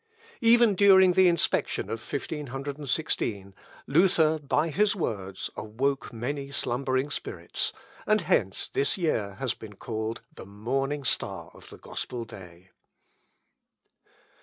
Even 0.41 0.73
during 0.73 1.13
the 1.13 1.27
inspection 1.27 1.83
of 1.83 1.99
1516, 2.01 3.53
Luther 3.85 4.39
by 4.39 4.69
his 4.69 4.95
words 4.95 5.51
awoke 5.55 6.11
many 6.11 6.49
slumbering 6.49 7.11
spirits, 7.11 7.71
and 8.07 8.21
hence 8.21 8.67
this 8.73 8.97
year 8.97 9.35
has 9.35 9.53
been 9.53 9.73
called 9.75 10.23
"the 10.33 10.45
morning 10.47 11.03
star 11.03 11.51
of 11.53 11.69
the 11.69 11.77
gospel 11.77 12.25
day." 12.25 12.71